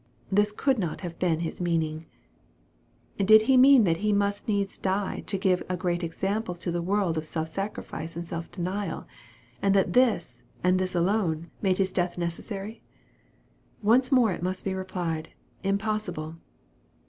[0.31, 2.07] This could not have been His meaning.
[3.19, 6.81] Did He mean that He must needs die to give a great example to the
[6.81, 9.05] world of self sacrifice and self denial,
[9.61, 12.81] and that this, and this alone, made His death necessary?
[13.83, 15.33] Once more it may be replied,"
[15.63, 16.37] Impossible."